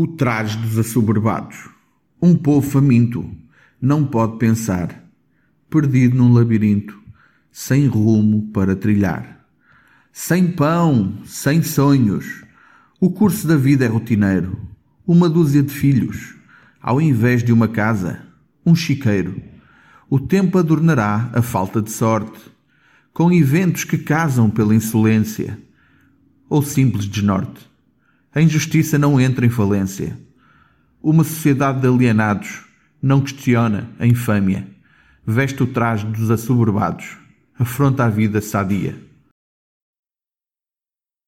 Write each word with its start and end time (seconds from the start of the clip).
O 0.00 0.06
traje 0.06 0.56
dos 0.58 0.78
assoberbados. 0.78 1.68
Um 2.22 2.36
povo 2.36 2.64
faminto 2.64 3.28
não 3.82 4.06
pode 4.06 4.38
pensar, 4.38 5.04
perdido 5.68 6.16
num 6.16 6.32
labirinto, 6.32 6.96
sem 7.50 7.88
rumo 7.88 8.48
para 8.52 8.76
trilhar. 8.76 9.44
Sem 10.12 10.52
pão, 10.52 11.18
sem 11.24 11.64
sonhos, 11.64 12.44
o 13.00 13.10
curso 13.10 13.48
da 13.48 13.56
vida 13.56 13.86
é 13.86 13.88
rotineiro. 13.88 14.56
Uma 15.04 15.28
dúzia 15.28 15.64
de 15.64 15.72
filhos, 15.72 16.36
ao 16.80 17.00
invés 17.00 17.42
de 17.42 17.52
uma 17.52 17.66
casa, 17.66 18.22
um 18.64 18.76
chiqueiro. 18.76 19.42
O 20.08 20.20
tempo 20.20 20.58
adornará 20.58 21.28
a 21.32 21.42
falta 21.42 21.82
de 21.82 21.90
sorte, 21.90 22.38
com 23.12 23.32
eventos 23.32 23.82
que 23.82 23.98
casam 23.98 24.48
pela 24.48 24.76
insolência 24.76 25.58
ou 26.48 26.62
simples 26.62 27.04
desnorte. 27.04 27.68
A 28.34 28.40
injustiça 28.40 28.98
não 28.98 29.20
entra 29.20 29.46
em 29.46 29.50
falência. 29.50 30.18
Uma 31.02 31.24
sociedade 31.24 31.80
de 31.80 31.88
alienados 31.88 32.64
não 33.00 33.20
questiona 33.20 33.88
a 33.98 34.06
infâmia. 34.06 34.66
Veste 35.26 35.62
o 35.62 35.66
traje 35.66 36.06
dos 36.06 36.30
assoberbados. 36.30 37.16
Afronta 37.58 38.04
a 38.04 38.08
vida 38.08 38.40
sadia. 38.40 39.07